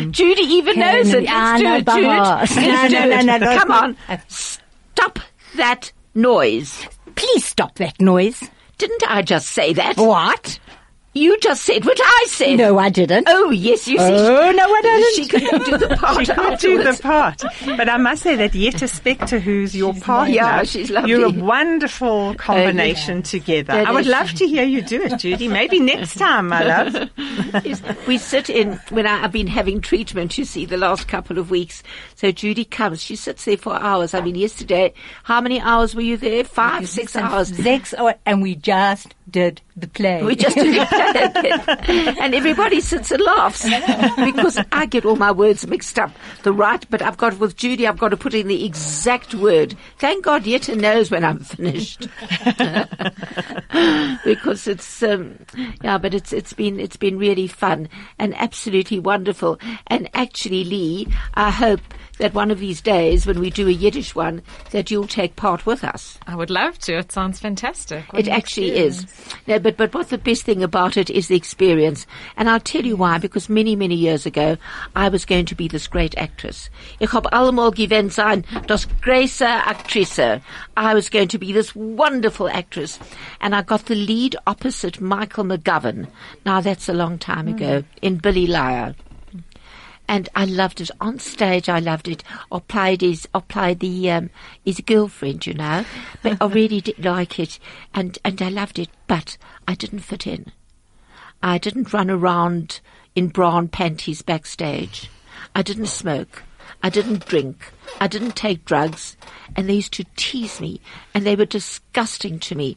[0.00, 1.24] Um, Judy even knows it.
[1.24, 2.66] Let's do it, Jude.
[2.66, 3.96] No, no, no, no, Come on,
[4.28, 5.18] stop
[5.56, 6.86] that noise.
[7.14, 8.42] Please stop that noise.
[8.78, 9.96] Didn't I just say that?
[9.96, 10.58] What?
[11.16, 12.56] You just said what I said.
[12.58, 13.26] No, I didn't.
[13.28, 14.04] Oh yes, you see.
[14.04, 15.06] Oh, no, I didn't.
[15.16, 16.26] She could do the part.
[16.26, 17.42] She could do the part.
[17.76, 21.10] But I must say that Yetta Spector, who's your partner, Yeah, she's lovely.
[21.10, 23.72] you're a wonderful combination together.
[23.72, 25.48] That I would is- love to hear you do it, Judy.
[25.48, 27.10] Maybe next time, my love.
[27.64, 30.36] Yes, we sit in when I, I've been having treatment.
[30.36, 31.82] You see, the last couple of weeks.
[32.14, 33.02] So Judy comes.
[33.02, 34.12] She sits there for hours.
[34.14, 36.44] I mean, yesterday, how many hours were you there?
[36.44, 37.54] Five, six hours.
[37.56, 40.22] Six, hours, and we just did the play.
[40.22, 40.88] We just did it.
[42.20, 43.64] and everybody sits and laughs
[44.16, 46.10] because I get all my words mixed up.
[46.42, 49.74] The right, but I've got with Judy, I've got to put in the exact word.
[49.98, 52.08] Thank God Yetta knows when I'm finished
[54.24, 55.38] because it's um,
[55.82, 57.88] yeah, but it's it's been it's been really fun
[58.18, 59.58] and absolutely wonderful.
[59.86, 61.80] And actually, Lee, I hope
[62.18, 65.66] that one of these days when we do a Yiddish one, that you'll take part
[65.66, 66.18] with us.
[66.26, 66.98] I would love to.
[66.98, 68.12] It sounds fantastic.
[68.12, 69.04] What It actually experience.
[69.04, 69.34] is.
[69.46, 72.06] No, but, but what the best thing about it is the experience.
[72.36, 74.56] And I'll tell you why, because many, many years ago,
[74.94, 76.70] I was going to be this great actress.
[77.00, 80.40] Ich hab allemal gewinnt sein, das große Aktrisse.
[80.76, 82.98] I was going to be this wonderful actress.
[83.40, 86.08] And I got the lead opposite Michael McGovern.
[86.44, 87.54] Now that's a long time hmm.
[87.54, 88.94] ago, in Billy Liar
[90.08, 91.68] and I loved it on stage.
[91.68, 92.22] I loved it.
[92.50, 94.30] I played his, I played the um,
[94.64, 95.84] his girlfriend, you know,
[96.22, 97.58] but I really did like it,
[97.94, 98.88] and and I loved it.
[99.06, 100.52] But I didn't fit in.
[101.42, 102.80] I didn't run around
[103.14, 105.10] in brown panties backstage.
[105.54, 106.42] I didn't smoke.
[106.82, 107.72] I didn't drink.
[108.00, 109.16] I didn't take drugs.
[109.54, 110.80] And they used to tease me,
[111.14, 112.76] and they were disgusting to me.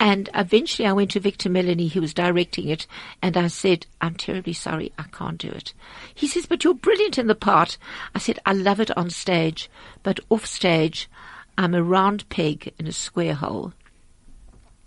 [0.00, 2.86] And eventually I went to Victor Melleney, who was directing it,
[3.20, 5.72] and I said, I'm terribly sorry, I can't do it.
[6.14, 7.78] He says, but you're brilliant in the part.
[8.14, 9.68] I said, I love it on stage,
[10.04, 11.08] but off stage,
[11.56, 13.72] I'm a round peg in a square hole.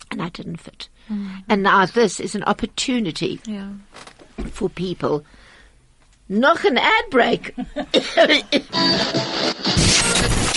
[0.09, 0.87] And I didn't fit.
[1.09, 1.43] Mm.
[1.49, 3.71] And now this is an opportunity Yeah.
[4.51, 5.25] for people.
[6.29, 7.53] Noch an ad break.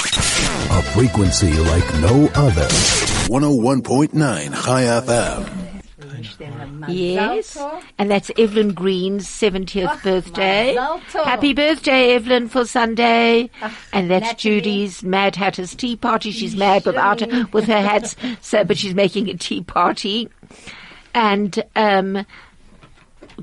[0.71, 2.67] A frequency like no other.
[3.29, 4.12] 101.9
[4.65, 5.61] Chai FM.
[6.89, 7.57] Yes,
[7.99, 10.75] and that's Evelyn Green's 70th birthday.
[11.25, 13.51] Happy birthday, Evelyn, for Sunday.
[13.93, 16.31] And that's Judy's Mad Hatter's tea party.
[16.31, 20.29] She's mad without her, with her hats, so, but she's making a tea party.
[21.15, 22.27] And, um,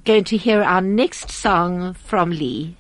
[0.06, 2.76] going to hear our next song from Lee.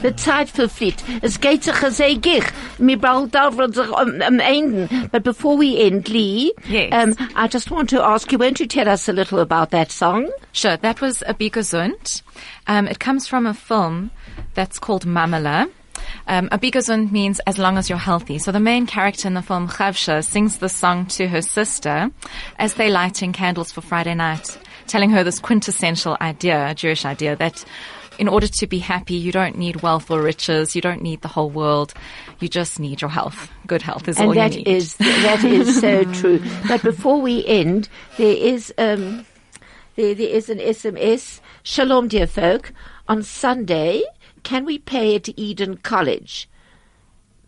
[0.00, 1.04] The Zeit verfliegt.
[1.20, 2.44] Es geht sich sehr gich.
[2.78, 5.08] Brauchen davon sich am, Enden.
[5.12, 6.92] But before we end, Lee, Yes.
[6.92, 9.92] um, I just want to ask you, won't you tell us a little about that
[9.92, 10.28] song?
[10.52, 12.22] Sure, that was a Abi Gezunt.
[12.66, 14.10] Um, it comes from a film
[14.54, 15.68] that's called Mamele.
[16.26, 18.38] Um, Abi Gezunt means as long as you're healthy.
[18.38, 22.10] So the main character in the film, Chavsha, sings the song to her sister
[22.58, 27.36] as they're lighting candles for Friday night, telling her this quintessential idea, a Jewish idea,
[27.36, 27.64] that
[28.22, 31.28] in order to be happy, you don't need wealth or riches, you don't need the
[31.28, 31.92] whole world,
[32.38, 33.50] you just need your health.
[33.66, 34.68] Good health is all and you need.
[34.68, 36.40] is that is so true.
[36.68, 39.26] But before we end, there is um,
[39.96, 41.40] there, there is an SMS.
[41.64, 42.72] Shalom, dear folk.
[43.08, 44.04] On Sunday,
[44.44, 46.48] can we pay at Eden College?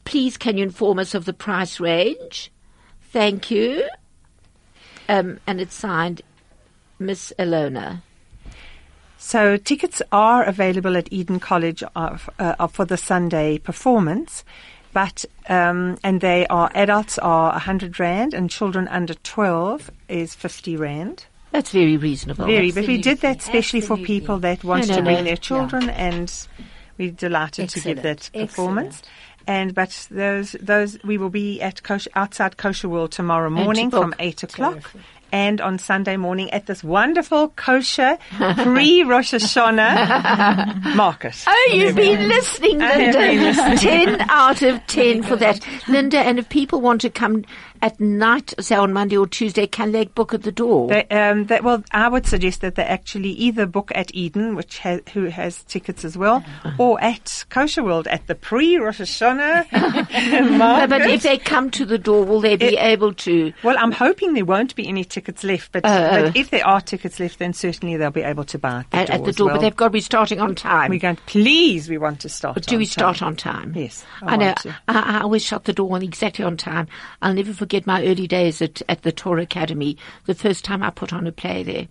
[0.05, 2.51] Please, can you inform us of the price range?
[3.13, 3.89] Thank you.
[5.09, 6.23] Um, and it's signed
[6.99, 8.03] Miss Elona.
[9.27, 14.45] So tickets are available at Eden College of, uh, for the Sunday performance,
[14.93, 20.77] but um, and they are adults are 100 rand and children under 12 is 50
[20.77, 21.25] rand.
[21.53, 22.45] That's very reasonable.
[22.45, 25.17] Very, but we did that Absolutely, especially for people that want No, no, to bring
[25.17, 25.25] no.
[25.25, 26.31] their children, and
[26.99, 28.99] we're delighted to give that performance.
[28.99, 29.09] Excellent.
[29.47, 31.81] And but those those we will be at
[32.15, 34.93] outside Kosher World tomorrow morning from eight o'clock.
[35.35, 38.19] And on Sunday morning at this wonderful kosher
[38.63, 41.43] pre Rosh Hashanah market.
[41.49, 43.19] Oh, you've been listening, Linda.
[43.19, 43.79] been listening.
[43.79, 45.59] ten out of ten for that,
[45.89, 46.19] Linda.
[46.21, 47.45] And if people want to come
[47.83, 50.89] at night, say on Monday or Tuesday, can they book at the door?
[50.89, 54.79] They, um, that, well, I would suggest that they actually either book at Eden, which
[54.79, 56.45] has, who has tickets as well,
[56.79, 59.71] or at Kosher World at the pre Rosh Hashanah
[60.51, 60.91] No, market.
[60.91, 63.53] but if they come to the door, will they be It- able to?
[63.65, 65.89] Well, I'm hoping there won't be any tickets left, but, oh.
[65.89, 66.33] but uh.
[66.35, 69.07] if there are tickets left, then certainly they'll be able to buy at the At,
[69.07, 69.17] door.
[69.17, 69.57] at the door, well.
[69.57, 70.91] but they've got to be starting on time.
[70.91, 71.17] We're going.
[71.27, 72.55] Please, we want to start.
[72.55, 73.29] But do we start time.
[73.29, 73.73] on time?
[73.75, 74.55] Yes, I I, know.
[74.89, 76.89] I, I always shut the door on exactly on time.
[77.23, 79.97] I'll never forget my early days at, at the Torah Academy,
[80.27, 81.89] the first time I put on a play there.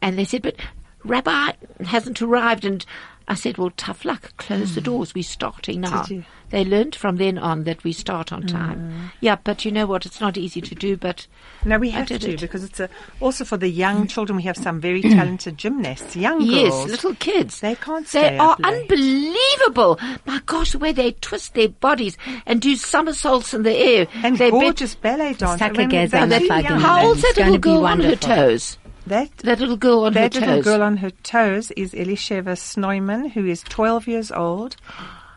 [0.00, 0.56] And they said, but
[1.04, 1.52] Rabbi
[1.84, 2.64] hasn't arrived.
[2.64, 2.84] And
[3.28, 4.36] I said, well, tough luck.
[4.36, 4.86] Close the hmm.
[4.86, 5.14] doors.
[5.14, 6.04] We're starting now.
[6.52, 6.64] You?
[6.64, 8.78] They learned from then on that we start on time.
[8.92, 9.12] Mm.
[9.20, 10.04] Yeah, but you know what?
[10.06, 11.26] It's not easy to do, but
[11.64, 12.40] No, we I have did to it.
[12.40, 12.88] because it's a,
[13.20, 14.36] also for the young children.
[14.36, 15.12] We have some very mm.
[15.14, 16.90] talented gymnasts, young Yes, girls.
[16.90, 17.60] little kids.
[17.60, 18.82] They can't They stay are up late.
[18.82, 19.98] unbelievable.
[20.26, 24.06] My gosh, the way they twist their bodies and do somersaults in the air.
[24.22, 25.58] and They bet- gorgeous ballet dancers.
[25.58, 26.64] Taka When Geza they're and the too Fagin.
[26.70, 26.80] young.
[26.80, 28.78] How old's that little girl on her toes?
[29.06, 30.64] That That little girl on that her little toes.
[30.64, 34.76] girl on her toes is Elisheva Snoiman, who is 12 years old,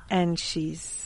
[0.10, 1.05] and she's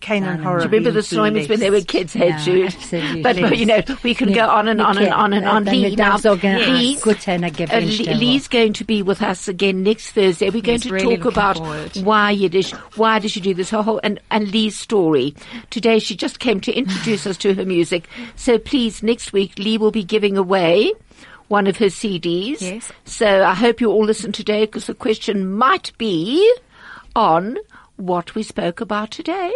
[0.00, 2.66] Canaan Do you Do you remember the Slimans when they were kids, hey Yeah, Jude?
[2.74, 3.22] absolutely.
[3.22, 5.64] But, but, you know, we can go on and on and on and on.
[5.64, 10.46] Lee, now, Lee, uh, Lee's going to be with us again next Thursday.
[10.50, 11.96] We're going Yes, to really talk about forward.
[11.98, 15.34] why Yiddish, why did she do this, her whole, and, and Lee's story.
[15.70, 18.08] Today she just came to introduce us to her music.
[18.36, 20.92] So please, next week, Lee will be giving away
[21.48, 22.60] one of her CDs.
[22.60, 22.92] Yes.
[23.04, 26.52] So I hope you all listen today because the question might be
[27.16, 27.58] on
[27.96, 29.52] what we spoke about today.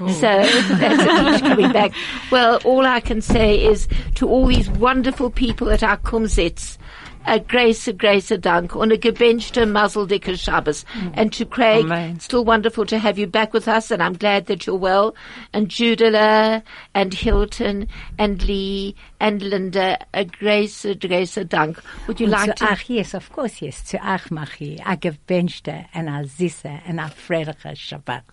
[0.00, 0.08] Oh.
[0.08, 0.20] So
[0.76, 1.92] that's coming back.
[2.30, 6.78] Well, all I can say is to all these wonderful people at our Kumzits,
[7.26, 10.84] a grace, a grace, a dank, und a gebenchte Mazel dicke Shabbos.
[10.94, 11.12] Mm.
[11.14, 12.20] And to Craig, Amen.
[12.20, 15.14] still wonderful to have you back with us, and I'm glad that you're well.
[15.52, 16.62] And Judela,
[16.94, 21.78] and Hilton, and Lee, and Linda, a grace, a grace, a dank.
[22.06, 22.72] Would you like to to?
[22.72, 23.82] Ach, yes, of course, yes.
[23.90, 28.24] To Ach Machi, a gewünschte and a süße and a fröhliche Shabbat.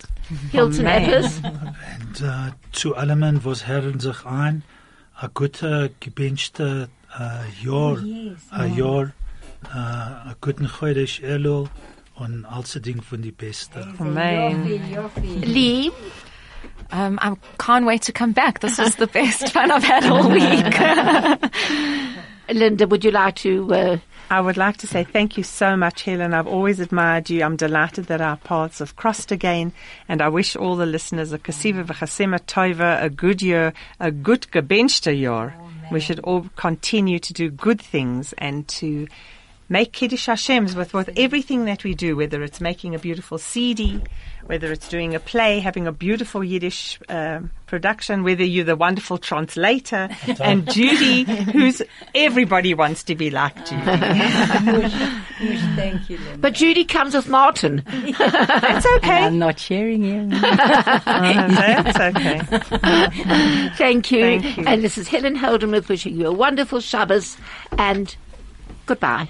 [0.51, 1.37] Hilton Eppers.
[1.37, 4.63] Und äh, uh, zu allem, was hören sich ein,
[5.15, 6.89] a gute, gewünschte
[7.61, 7.97] Jahr,
[8.51, 9.13] ein Jahr,
[9.63, 11.69] a guten Chodesh Elul
[12.15, 13.87] und alles Ding von die Beste.
[13.99, 14.65] Amen.
[15.41, 15.91] Lee,
[16.91, 18.59] um, I can't wait to come back.
[18.59, 20.79] This is the best fun I've had all week.
[22.49, 23.73] Linda, would you like to?
[23.73, 23.97] Uh,
[24.31, 26.33] I would like to say thank you so much, Helen.
[26.33, 27.43] I've always admired you.
[27.43, 29.71] I'm delighted that our paths have crossed again,
[30.07, 34.47] and I wish all the listeners a kasiva v'chasema toiva, a good year, a good
[34.51, 35.55] gebenchte year.
[35.91, 39.07] We should all continue to do good things and to
[39.69, 44.01] make Kiddush Hashem's with, with everything that we do, whether it's making a beautiful CD,
[44.45, 49.19] whether it's doing a play, having a beautiful Yiddish um, production, whether you're the wonderful
[49.19, 50.09] translator,
[50.41, 51.83] and Judy, who's
[52.15, 53.81] everybody wants to be like Judy.
[55.75, 56.37] Thank you, Linda.
[56.39, 57.83] but Judy comes with Martin.
[58.17, 59.23] That's okay.
[59.23, 60.31] I'm not sharing him.
[60.33, 62.39] Uh, that's okay.
[63.77, 64.21] Thank you.
[64.21, 64.63] Thank you.
[64.65, 67.37] And this is Helen Holdenmuth wishing you a wonderful Shabbos
[67.77, 68.15] and
[68.85, 69.29] goodbye.